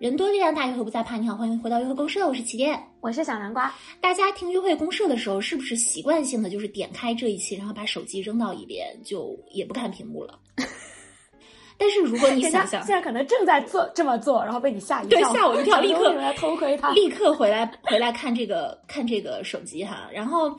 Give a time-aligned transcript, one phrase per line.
[0.00, 1.18] 人多力量大，约会不再怕。
[1.18, 3.70] 你好，欢迎回到约会公社，我是起点，我是小南瓜。
[4.00, 10.38] 大家听约会公社的时候，是不是习惯性的就是点开这一期，然后把手机扔到一边，就也不看屏幕了？
[11.76, 20.08] 但是如果你想想，现在可能正在做这么做，然后被你吓一跳，对，吓我一跳， 立刻来偷窥他，立刻回来回来看这个看这个手机哈。
[20.10, 20.50] 然后，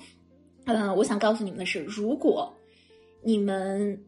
[0.66, 2.56] 嗯，我想告诉你们的是，如果
[3.24, 4.00] 你们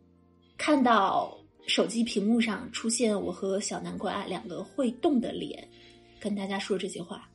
[0.59, 1.35] 看到。
[1.66, 5.67] 手机屏幕上出现我和小南瓜两个会动的脸，
[6.20, 7.27] 跟大家说这些话，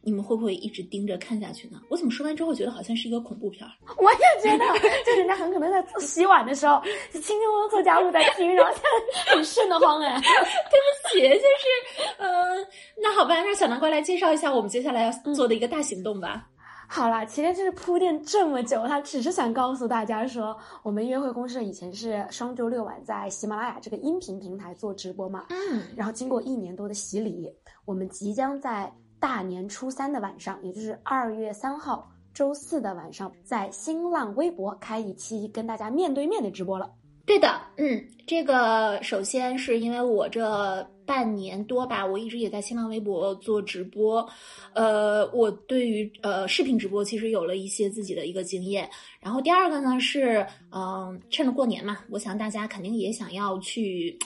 [0.00, 1.80] 你们会不会一直盯着看下去呢？
[1.90, 3.72] 我怎么说完之后觉得好像是一个恐怖片儿？
[3.98, 4.64] 我也觉得，
[5.04, 10.18] 就人家很可能在洗碗的时候，轻轻松松做家务在听，然后现在很瘆得慌哎。
[10.20, 12.66] 对不起，就是，嗯，
[13.02, 16.48] 那好吧，让小南瓜来介绍一下我们接下来要做的一个大行动吧。
[16.90, 27.52] 好啦，其实就是铺垫这么久，他只是想告诉大家说，我们约会公社以前是双周六晚在喜马拉雅这个音频平台做直播嘛，嗯，然后经过一年多的洗礼，
[27.84, 36.90] 我们即将在大年初三的晚上，也就是二月三号周四的晚上，在新浪微博开一期跟大家面对面的直播了。
[37.26, 44.28] 对的，嗯，这个首先是因为我这半年多吧，我一直也在新浪微博做直播，
[44.74, 48.86] 呃，我对于呃视频直播其实有了一些自己的一个经验。
[49.18, 54.18] 然后第二个呢是，嗯，趁着过年嘛，我想大家肯定也想要去，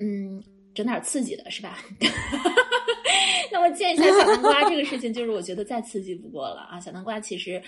[0.00, 0.42] 嗯，
[0.74, 1.76] 整点刺激的是吧？
[3.52, 6.80] 那么见一下小南瓜这个事情，就是我觉得再刺激不过了啊！
[6.80, 7.62] 小南瓜其实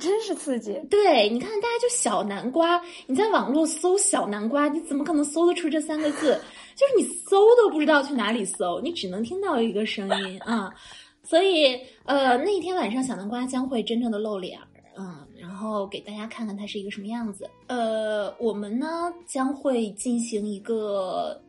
[0.00, 0.78] 真是刺激。
[0.90, 6.38] 对，你看大家就小南瓜，你在网络搜小南瓜，你怎么可能搜得出这三个字？
[6.74, 10.74] 就是你搜都不知道去哪里搜，你只能听到一个声音啊。
[11.22, 14.58] 所以，呃，那一天晚上小南瓜将会真正的露脸，
[14.98, 17.48] 嗯，然后给大家看看它是一个什么样子。
[17.68, 21.40] 呃，我们呢将会进行一个，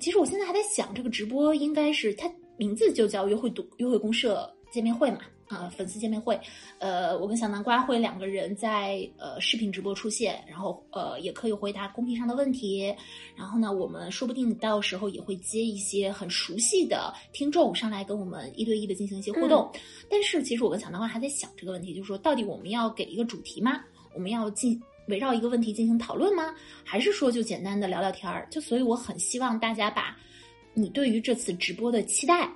[0.00, 2.30] 其实我现在还在想，这个直播应该是它。
[2.56, 6.38] 名字就叫约会读约会公社见面会嘛，啊，粉丝见面会，
[6.78, 12.94] 呃，我跟小南瓜会两个人在呃视频直播出现，然后呃也可以回答公屏上的问题，
[13.36, 19.70] 然后呢，我们说不定到时候也会接一些很熟悉的听众上来跟我们一对一的进行一些互动。
[20.10, 23.82] 但是其实我跟小南瓜还在想这个问题，就是说到底我们要给一个主题吗？
[24.14, 26.54] 我们要进围绕一个问题进行讨论吗？
[26.84, 28.46] 还是说就简单的聊聊天儿？
[28.50, 30.16] 就所以我很希望大家把。
[30.78, 32.46] 你对于这次直播的期待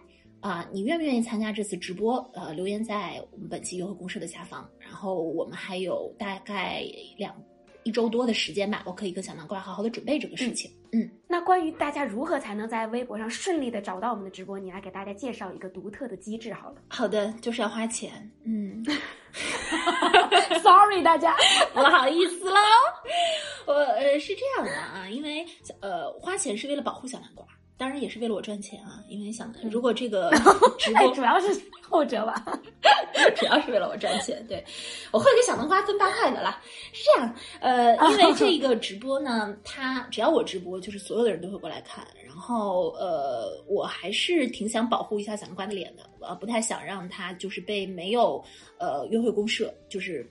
[0.40, 2.16] 啊，你愿不愿意参加这次直播？
[2.34, 4.68] 呃，留言在我们本期约会公社的下方。
[4.78, 6.84] 然后我们还有大概
[7.16, 7.34] 两
[7.82, 10.70] 一周多的时间吧，我可以跟小南瓜好好的准备这个事情。
[10.92, 16.82] 嗯，那关于大家如何才能在微博上顺利的找到我们的直播，你来给大家介绍一个独特的机制好了。
[16.88, 18.30] 好的，就是要花钱。
[18.44, 18.84] 嗯，
[20.62, 21.34] Sorry 大家，
[21.72, 22.56] 不好意思喽。
[23.66, 25.46] 我呃是这样的啊，因为
[25.80, 27.46] 呃花钱是为了保护小南瓜。
[27.80, 30.30] 当然也是为了我赚钱啊，因为想如果这个
[30.78, 31.48] 直播主要是
[31.80, 32.44] 后者吧，
[33.34, 34.44] 主要是为了我赚钱。
[34.46, 34.62] 对，
[35.10, 36.60] 我会给小南瓜分八块的啦。
[36.92, 42.06] 是这样，呃，因为这 个直播呢，它只要我直播，就是所有的人都会过来看。
[42.22, 48.44] 然后，呃，我还是挺想保护一下小南瓜的脸的，我不太想让他就是被没有
[48.78, 50.30] 呃约会公社，就是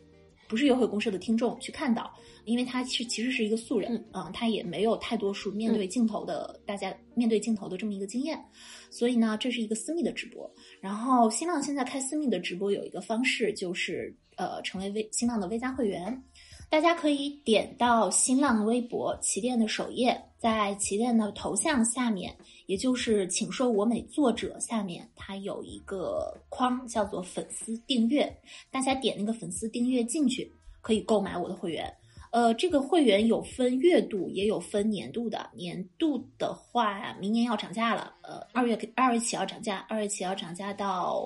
[0.50, 2.14] 不是约会公社的听众去看到。
[2.46, 8.44] 因为他是其实是一个素人，嗯，他也没有太多数面对镜头的大家面对镜头的这么一个经验，
[8.90, 10.52] 所以呢，这是一个私密的直播。
[10.82, 16.24] 然后新浪现在开私密的直播有一个方式，就是呃，成为微新浪的微加会员，
[16.70, 22.36] 大家可以点到新浪微博旗舰的首页，在旗舰的头像下面，
[22.68, 28.32] 也就是请说我美作者下面，它有一个框叫做粉丝订阅，
[28.70, 31.92] 大家点那个粉丝订阅进去，可以购买我的会员。
[32.32, 35.50] 呃，这个会员有分月度，也有分年度的。
[35.56, 38.14] 年度的话，明年要涨价了。
[38.22, 41.24] 呃，二月二月起要涨价，二月起要涨价到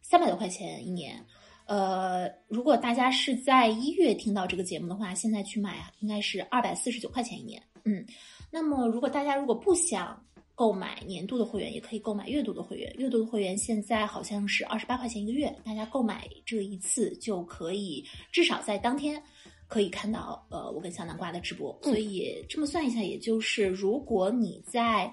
[0.00, 1.26] 三百多块钱一年。
[1.72, 7.62] 呃，如果大家是在一月听到这个节目的话，现在去买啊，应该是二百四十九块钱一年。
[7.84, 8.04] 嗯，
[8.50, 10.22] 那么如果大家如果不想
[10.54, 12.92] 购买年度的会员，也可以购买月度的会员。
[12.98, 19.22] 月度的会员现在好像是二十八块钱一个月，大家购买这一次就可以至少在当天。
[19.66, 25.10] 可以看到，呃，我跟小南瓜的直播，所以这么算一下，也就是如果你在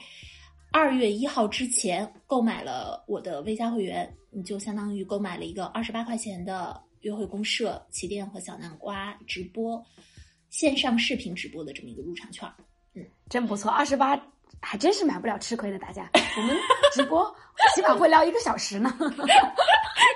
[0.73, 9.83] 二月一号之前购买了我的微加会员，你就相当于购买了一个二十八块钱的约会公社起点和小南瓜直播
[10.49, 12.47] 线上视频直播的这么一个入场券。
[12.93, 14.19] 嗯，真不错，二十八
[14.61, 16.09] 还真是买不了吃亏的，大家。
[16.37, 16.55] 我们
[16.93, 17.33] 直播
[17.75, 18.91] 起码会聊一个小时呢。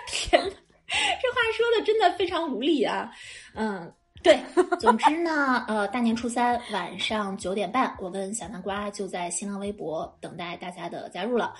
[0.07, 3.12] 天，这话说的真的非常无理啊。
[3.54, 3.94] 嗯。
[4.24, 4.39] 对，
[4.80, 11.54] 总之呢，呃，大年初三晚上九点半，我跟小南瓜就在新浪微博等待大家的加入了。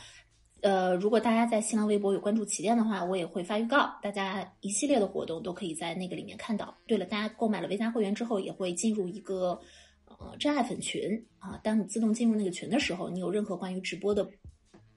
[0.64, 6.74] 呃，如果大家在新浪微博有关注旗舰的话，我也会发预告，大家一系列的活动都可以在那个里面看到。
[6.88, 9.60] 对了，大家购买了微加会员之后，也会进入一个
[10.08, 11.60] 呃真爱粉群啊。
[11.62, 14.26] 当你自动进入那个群的时候，你有任何关于直播的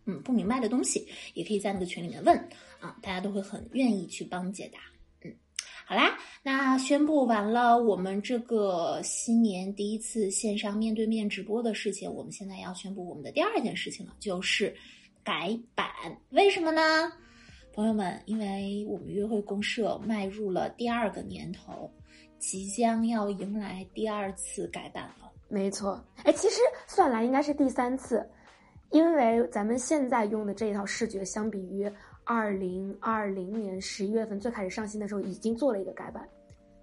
[0.04, 1.04] 嗯不明白的东西，
[1.34, 2.38] 也可以在那个群里面问
[2.78, 4.78] 啊，大家都会很愿意去帮解答。
[5.24, 5.34] 嗯
[5.84, 14.74] 好啦，那宣布完了我们这个新年第一次线上面对面直播的事情，我们现在要宣布我们的第二件事情了，就是
[15.26, 15.84] 改版。
[16.30, 16.80] 为什么呢？
[17.74, 21.90] 朋友们，因为我们约会公社迈入了第二个年头，
[22.38, 25.28] 即将要迎来第二次改版了。
[25.48, 28.24] 没错，哎，其实算来应该是第三次，
[28.90, 31.92] 因为咱们现在用的这一套视觉，相比于。
[32.28, 36.28] 二零二零年十一月份最开始上新的时候，已经做了一个改版，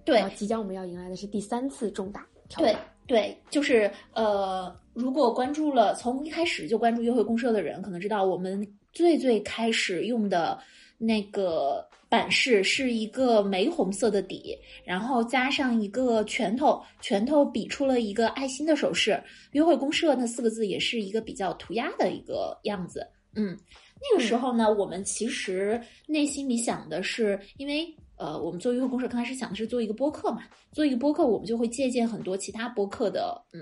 [0.06, 2.74] 对，即将我们要迎来的是第三次重大调整。
[2.74, 10.58] 对对，就是呃，如果关注了从一开始就关注约会公社的人，可能知道我们最最开始用的
[10.98, 19.22] 那个版式是一个玫红色的底，然后加上一个拳头，拳头比出了一个爱心的手势。
[19.52, 23.06] 约会公社那四个字也是一个比较涂鸦的一个样子，
[23.36, 23.58] 嗯。
[24.12, 27.88] 那个时候呢，我们其实内心里想的是，因为
[28.24, 33.62] 呃，我们做约会公社刚开始想的是做一个播客嘛，做一个播客，我们就会借鉴很多其他播客的嗯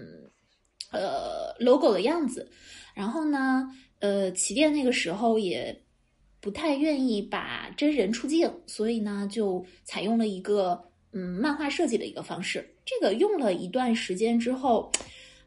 [0.91, 2.47] 呃 logo 的样子。
[2.93, 3.67] 然后呢，
[3.97, 5.75] 呃，起点那个时候也
[6.39, 10.79] 不太愿意把真人出镜，所以呢，就采用了一个
[11.11, 12.63] 嗯漫画设计的一个方式。
[12.85, 14.91] 这个用了一段时间之后，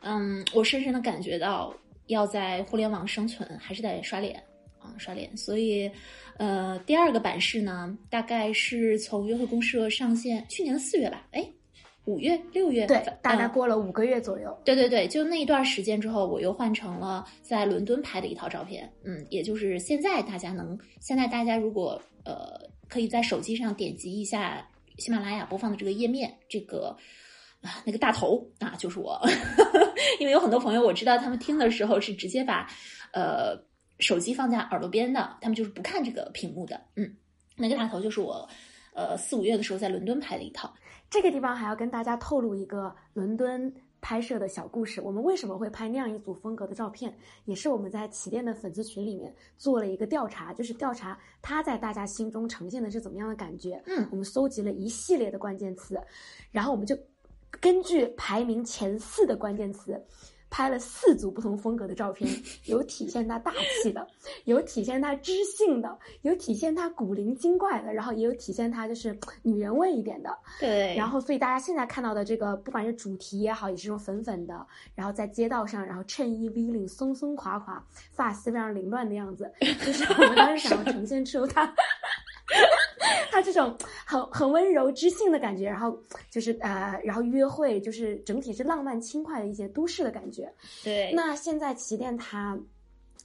[0.01, 1.73] 嗯，我深深的感觉到，
[2.09, 4.43] 要在互联网生存，还是得刷脸。
[4.85, 5.91] 啊，刷脸，所以，
[6.37, 11.43] 呃，第二个版式呢，大概是从约会公社上线去年的四月吧，哎，
[12.05, 14.55] 五月、六月，对，大概过了五个月左右。
[14.63, 26.95] 对对对，就那一段时间之后，我又换成了在伦敦拍的一套照片，嗯，也就是现在大家能，现在大家如果呃，可以在手机上点击一下喜马拉雅播放的这个页面，这个
[27.63, 29.19] 啊，那个大头啊，就是我，
[30.21, 32.69] 因为有很多朋友我知道他们听的时候是直接把
[33.13, 33.59] 呃。
[33.99, 36.81] 手机放在耳朵边的，他们就是不看这个屏幕的。
[36.97, 37.17] 嗯，
[37.57, 38.49] 那个大头就是我，
[38.93, 40.73] 呃，四五月的时候在伦敦拍的一套。
[41.11, 45.01] 这个地方还要跟大家透露一个伦敦拍摄的小故事。
[45.01, 47.17] 我们为什么会拍那样一组风格的照片？
[47.45, 53.81] 也是我们在起店的粉丝群里面做了一个调查，就是调查他在大家心中呈现的是怎么样的感觉。
[53.87, 56.01] 嗯，我们搜集了一系列的关键词，
[56.51, 56.99] 然后我们就
[57.61, 60.05] 根据排名前四的关键词。
[60.55, 62.31] 拍了四组不同风格的照片，
[62.67, 63.53] 有体现他大
[63.83, 64.07] 气的，
[64.45, 70.31] 有体现他知性的，有体现他古灵精怪的，然后也有体现他就是女人味一点的。
[70.61, 70.95] 对。
[70.95, 74.65] 然后，所以大家现在看到的这个，不管是主题也好，也是这种粉粉的，
[74.95, 79.51] 然后在街道上，然后衬衣 V 领松松垮垮，发丝非常凌乱的样子，
[79.85, 81.75] 就是我们当时想要 呈现出他。
[83.31, 83.77] 他这种
[84.07, 85.99] 很很温柔知性的感觉，然后
[86.31, 90.53] 就是呃，然后约会就是整体是浪漫轻快的一些都市的感觉。
[90.83, 91.13] 对。
[91.15, 92.59] 那现在旗舰它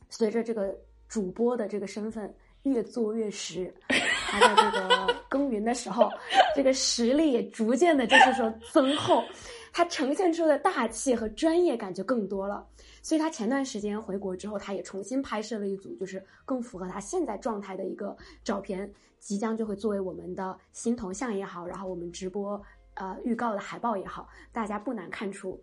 [0.10, 0.75] 随着这个
[1.07, 2.33] 主播的这个身份
[2.63, 6.10] 越做越实，他在这个耕耘的时候，
[6.56, 9.24] 这个实力也逐渐的就是说增厚，
[9.71, 12.68] 他呈现出的大气和专业感就更多了。
[13.02, 22.61] 所以他前段时间回国之后，他也重新拍摄了一组，就是更符合他现在状态的一个照片，即将就会作为我们的新头像也好，然后我们直播
[22.95, 25.61] 呃预告的海报也好，大家不难看出，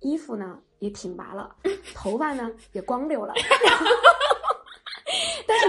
[0.00, 1.54] 衣服呢也挺拔了，
[1.94, 3.34] 头发呢也光溜了。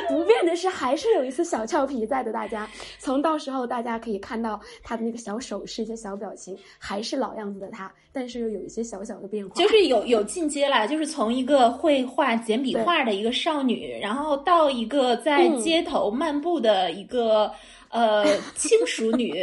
[0.09, 2.31] 不变的是，还是有一丝小俏皮在的。
[2.31, 17.51] 大家从到时候大家可以看到他的那个小手势、一些小表情，还是老样子的他，但是又有一些小小的变化，就是有有进阶了，就是从一个会画简笔画的一个少女，然后到一个在街头漫步的一个
[17.89, 19.33] 呃轻熟女，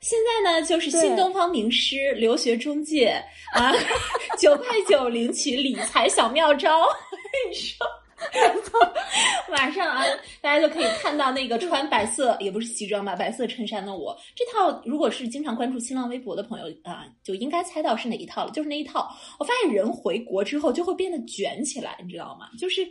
[0.00, 3.22] 现在呢就是新东方名师、留学中介
[3.52, 3.72] 啊，
[4.38, 7.52] 九块九领取理财小妙招，我跟
[8.32, 8.92] 你说。
[9.50, 10.04] 晚上啊，
[10.40, 14.16] 大家就可以看到那个穿白色也不是西装吧，白色衬衫的我。
[14.34, 19.08] 这套如果是经常关注新浪微博的朋友啊，就应该猜到是哪一套了，就是那一套。
[19.38, 22.48] 我发现人回国之后就会变得卷起来，你知道吗？
[22.58, 22.86] 就是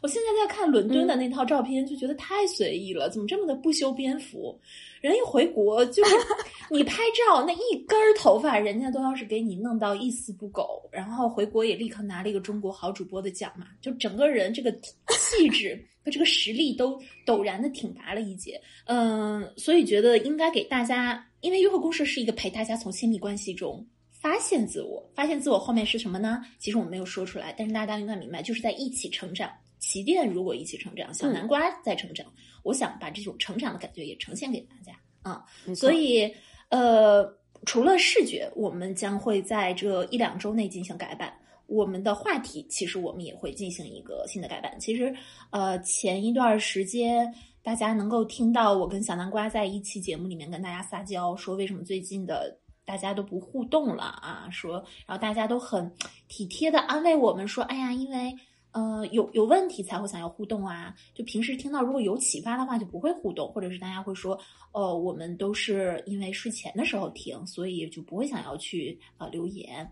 [0.00, 4.58] 我现在在看伦敦的那套照片，就觉得太随意了，怎么这么的不修边幅？
[5.00, 6.14] 人一回国，就是
[6.70, 18.60] 你拍照那一根头发，人家都要是给你弄到一丝不苟，然后回国也立刻拿了一个中国好主播的奖嘛，就整个人这个气质 和这个实力都陡然的挺拔了一截。
[18.86, 26.42] 嗯，所以觉得应该给大家，因为约会公社是一个陪大家从亲密关系中发现自我，发现自我后面是什么呢？
[26.58, 29.50] 其实我们没有说出来，但是大家应该明白，就是在一起成长。
[29.78, 32.26] 起点如果一起成长，小南瓜在成长，
[32.62, 35.44] 我想把这种成长的感觉也呈现给大家啊。
[35.74, 36.32] 所以，
[36.68, 37.24] 呃，
[37.64, 41.32] 除了视觉，我们将会在这一两周内进行改版。
[41.66, 44.74] 我们的话题其实我们也会进行一个新的改版。
[44.80, 45.14] 其实，
[45.50, 47.30] 呃，前一段时间
[47.62, 54.48] 大家能够听到我跟小南瓜在一期节目里面跟大家撒娇，说为什么最近的大家都不互动了啊？
[54.50, 55.92] 说，然后大家都很
[56.26, 58.34] 体贴的安慰我们说，哎呀，因为
[58.72, 60.94] 呃有有问题才会想要互动啊。
[61.14, 64.38] 就平时听到如果有启发的话就不会互动，或者是大家会说，
[64.72, 69.90] 哦，我们都是因为睡前的时候听，所以就不会想要去呃留言。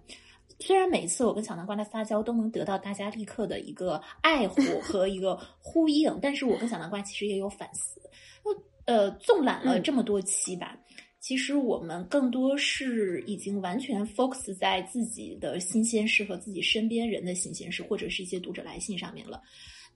[0.59, 8.01] 虽然每次我跟小南瓜的撒娇都能得到大家立刻的一个爱护 和一个呼应，但是我跟小南瓜其实也有反思。
[8.87, 10.79] 呃，纵览了这么多期吧，
[11.27, 19.43] 其实我们更多是已经完全 focus 在自己的新鲜事和自己身边人的新鲜事，或者是一些读者来信上面了。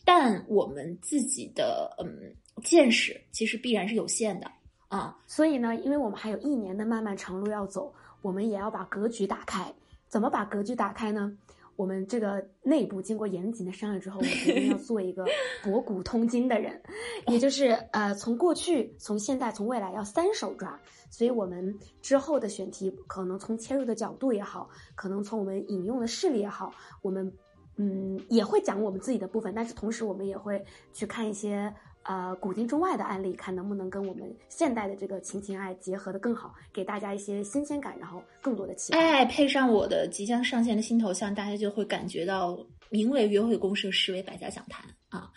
[0.04, 2.34] 但我们自己的嗯
[2.64, 4.50] 见识其实必然是有限的
[4.88, 5.16] 啊。
[5.28, 9.72] 所以呢，因为我们还有一年的漫漫长路要走，我们也要把格局打开。
[10.08, 11.32] 怎么把格局打开呢？
[11.80, 15.24] 我们这个内部经过严谨的商量之后，我决定要做一个
[15.64, 16.78] 博古通今的人，
[17.26, 20.78] 也就是呃，从过去、从现在、从未来要三手抓。
[21.08, 26.70] 所以我们之后的选题，可能从切入的角度也好，可能从我们引用的事例也好，
[27.00, 27.32] 我们
[27.76, 31.74] 嗯也会讲我们自己的部分，但是同时我们也会去看一些。
[32.02, 38.98] 呃，古今中外的案例，看能不能跟我们现代的这个情情爱结合的更好，给大家一些新鲜感，然后更多的期待。
[38.98, 45.28] 哎，配上我的即将上线的新头像，大家就会感觉到名为约会公社，实为百家讲坛啊，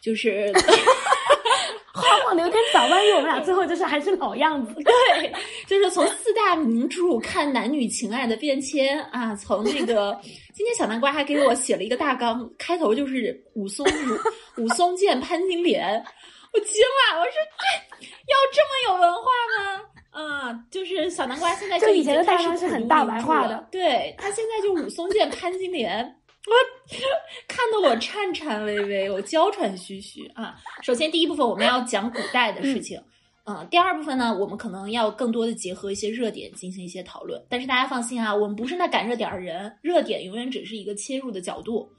[0.00, 0.52] 就是。
[1.92, 4.72] 花忘留天早，万一我们俩最后就是还是老样子。
[4.80, 5.32] 对，
[5.66, 10.18] 就是从四大名著看男女情爱的变迁啊，从那个
[10.60, 15.88] 今天小南瓜还给我写了一个大纲，开头就是武松武武松见潘金莲，
[16.52, 19.80] 我惊了，我说这要这么有文化吗？
[20.10, 26.14] 啊，就是小南瓜现在就以前的大纲是很大白话的，对他现在就武松见潘金莲。
[26.46, 26.52] 我
[27.48, 30.56] 看得我颤颤巍巍，我娇喘吁吁啊！
[30.82, 33.02] 首先，第一部分我们要讲古代的事情，
[33.70, 37.42] 第二部分呢，我们可能要更多的结合一些热点进行一些讨论。
[37.48, 41.90] 但是大家放心啊，我们不是那赶热点的人，热点永远只是一个切入的角度，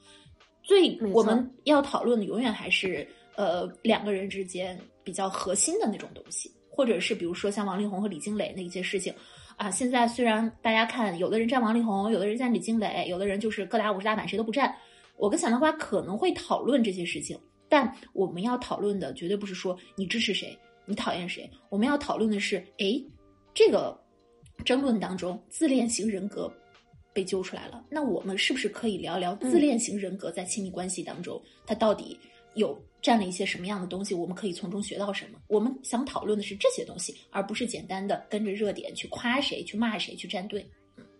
[0.62, 3.06] 最我们要讨论的永远还是
[3.36, 9.12] 呃两个人之间比较核心的那种东西，或者是比如说像王力宏和李金磊那一些事情。
[9.58, 14.74] 啊，现在虽然大家看，有的人站王力宏，有的人站李金磊，有的人就是各打五十大板，谁都不站。
[15.16, 21.50] 我跟小南瓜可能会讨论这些事情，但我们要讨论的绝对不是说你支持谁，你讨厌谁。
[21.68, 23.02] 我们要讨论的是，哎，
[23.54, 23.98] 这个
[24.64, 26.52] 争论当中，自恋型人格
[27.12, 32.18] 被揪出来了，那我们是不是可以聊聊自恋型人格在亲密关系当中，它到底
[32.54, 32.80] 有？
[33.02, 35.38] 占了一些什么样的东西，我们可以从中学到什么？
[35.48, 40.64] 我们想讨论的是这些东西，而不是简单的跟着热点去夸谁、去骂谁、去站队。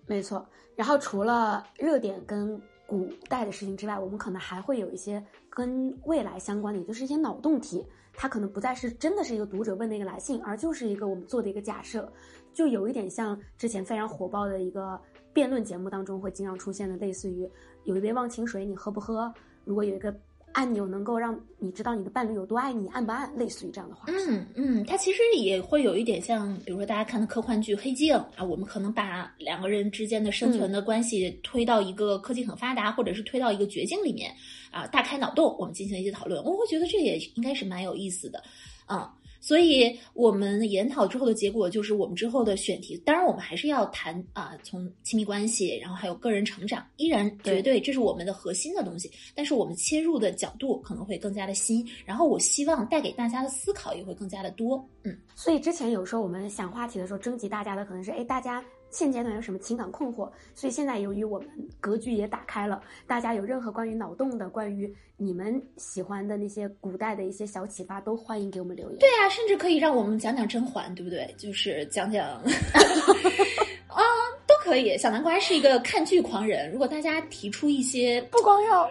[0.06, 0.48] 没错。
[0.76, 2.56] 然后除了热点跟
[2.92, 7.86] 古代的事情之外，我们可能还会有一些跟未来相关的，也就是一些脑洞题。
[8.12, 12.12] 它可能不再是真的是一个读者问的一个来信，而就是一个我们做的一个假设，
[12.52, 15.00] 就有一点像之前非常火爆的一个
[15.32, 17.50] 辩论节目当中会经常出现的，类似于
[17.84, 19.32] 有一杯忘情水，你喝不喝？
[19.64, 20.14] 如果有一个。
[20.52, 23.30] 按钮能够让你知道你的伴侣有多爱你，按不按？
[23.36, 34.32] 类似于这样的话，嗯嗯，它其实也会有一点像，比如说大家看的科幻剧《黑镜》啊，我们可能把两个人之间的生存的关系推到一个科技很发达，或者是推到一个绝境里面
[34.70, 38.42] 啊，大开脑洞，我们进行一些讨论，我会觉得这也应该是蛮有意思的，
[38.86, 39.14] 啊。
[39.42, 49.10] 所以，我们研讨之后的结果就是，我们之后的选题，当然我们还是要谈啊，从亲密关系，然后还有个人成长，依然绝对这是我们的核心的东西。
[49.34, 54.88] 但是，我们切入的角度可能会更加的新，然后我希望带给大家的思考也会更加的多。
[55.02, 58.64] 嗯，所以之前有时候我们想话题的时候，征集大家的可能是，哎，大家。
[58.92, 60.30] 现阶段有什么情感困惑？
[60.54, 61.48] 所以现在由于我们
[61.80, 68.98] 格局也打开了，大家有任何关于脑洞的、关于你们喜欢的那些古代的一些小启发，都欢迎给我们留言。
[68.98, 71.34] 对啊，甚至可以让我们讲讲甄嬛，对不对？
[71.38, 72.28] 就是讲讲
[73.88, 74.02] 啊，
[74.46, 74.96] 都可以。
[74.98, 78.90] 小南瓜是一个看剧狂人，如果大家提出一些，不光要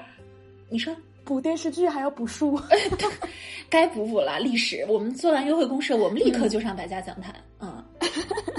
[0.67, 2.60] 你说补电视剧，还要补书，
[3.70, 4.39] 该补补了。
[4.39, 7.36] 历史，我们做完优惠公社，我们立刻就上百家讲坛。
[7.60, 7.84] 嗯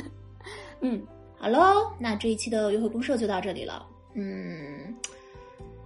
[0.81, 1.05] 嗯。
[1.43, 3.85] 好喽，那这一期的约会公社就到这里了。
[4.15, 4.95] 嗯，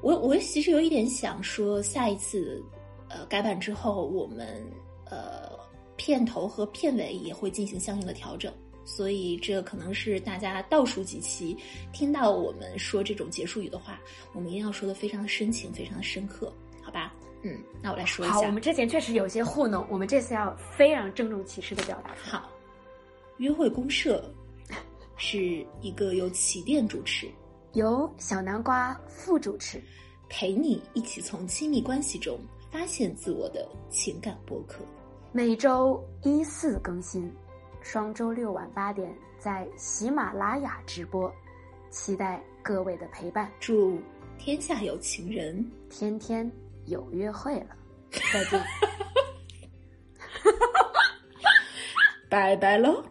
[0.02, 2.62] 我我其实有一点想说，下一次
[3.08, 4.62] 呃改版之后，我们
[5.06, 5.48] 呃
[5.96, 8.52] 片头和片尾也会进行相应的调整，
[8.84, 11.56] 所以这可能是大家倒数几期
[11.90, 13.98] 听到我们说这种结束语的话，
[14.34, 17.14] 我们一定要说的非常的深情，非常的深刻，好吧？
[17.40, 18.34] 嗯，那我来说一下。
[18.34, 22.14] 好，我们之前确实有些糊弄，我们这次要非常郑重其事的表达。
[22.22, 22.50] 好，
[23.38, 24.22] 约会公社
[25.16, 27.26] 是一个由起点主持，
[27.72, 29.82] 由小南瓜副主持，
[30.28, 32.38] 陪你一起从亲密关系中
[32.70, 34.84] 发现自我的情感播客。
[35.32, 37.30] 每周一四更新，
[37.82, 41.32] 双周六晚八点在喜马拉雅直播，
[41.90, 43.50] 期待各位的陪伴。
[43.60, 43.98] 祝
[44.38, 46.50] 天下有情人，天天
[46.84, 47.76] 有约会了，
[48.32, 48.62] 再见，
[52.28, 53.04] 拜拜喽，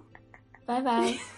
[0.65, 1.34] 拜拜。